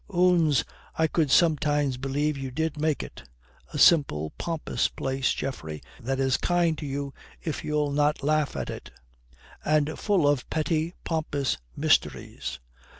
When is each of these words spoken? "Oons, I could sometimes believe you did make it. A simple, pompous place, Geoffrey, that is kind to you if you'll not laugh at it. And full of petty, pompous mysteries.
"Oons, 0.11 0.63
I 0.95 1.05
could 1.05 1.29
sometimes 1.29 1.97
believe 1.97 2.35
you 2.35 2.49
did 2.49 2.75
make 2.75 3.03
it. 3.03 3.21
A 3.71 3.77
simple, 3.77 4.31
pompous 4.39 4.87
place, 4.87 5.31
Geoffrey, 5.31 5.83
that 5.99 6.19
is 6.19 6.37
kind 6.37 6.75
to 6.79 6.87
you 6.87 7.13
if 7.43 7.63
you'll 7.63 7.91
not 7.91 8.23
laugh 8.23 8.55
at 8.55 8.71
it. 8.71 8.89
And 9.63 9.99
full 9.99 10.27
of 10.27 10.49
petty, 10.49 10.95
pompous 11.03 11.59
mysteries. 11.75 12.57